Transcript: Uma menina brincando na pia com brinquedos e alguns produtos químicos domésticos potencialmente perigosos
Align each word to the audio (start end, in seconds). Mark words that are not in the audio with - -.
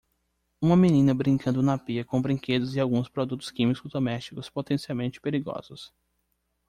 Uma 0.59 0.75
menina 0.75 1.13
brincando 1.13 1.61
na 1.61 1.77
pia 1.77 2.03
com 2.03 2.19
brinquedos 2.19 2.75
e 2.75 2.79
alguns 2.79 3.07
produtos 3.07 3.51
químicos 3.51 3.91
domésticos 3.91 4.49
potencialmente 4.49 5.21
perigosos 5.21 5.93